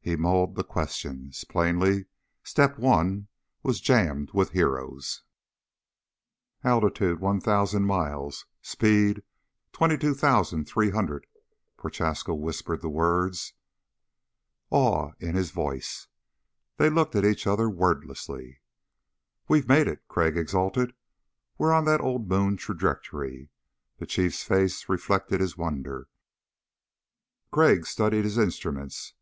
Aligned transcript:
He 0.00 0.14
mulled 0.14 0.54
the 0.54 0.62
questions. 0.62 1.42
Plainly, 1.42 2.06
Step 2.44 2.78
One 2.78 3.26
was 3.64 3.80
jammed 3.80 4.30
with 4.32 4.52
heroes. 4.52 5.24
"Altitude, 6.62 7.18
1,000 7.18 7.82
miles, 7.84 8.46
speed, 8.62 9.24
22,300." 9.72 11.26
Prochaska 11.76 12.36
whispered 12.36 12.82
the 12.82 12.88
words, 12.88 13.54
awe 14.70 15.10
in 15.18 15.34
his 15.34 15.50
voice. 15.50 16.06
They 16.76 16.88
looked 16.88 17.16
at 17.16 17.24
each 17.24 17.44
other 17.44 17.68
wordlessly. 17.68 18.60
"We've 19.48 19.66
made 19.66 19.88
it," 19.88 20.06
Crag 20.06 20.36
exulted. 20.36 20.94
"We're 21.58 21.72
on 21.72 21.84
that 21.86 22.00
old 22.00 22.28
moon 22.28 22.56
trajectory." 22.58 23.50
The 23.98 24.06
Chiefs 24.06 24.44
face 24.44 24.88
reflected 24.88 25.40
his 25.40 25.56
wonder. 25.58 26.06
Crag 27.50 27.86
studied 27.86 28.22
his 28.22 28.38
instruments. 28.38 29.14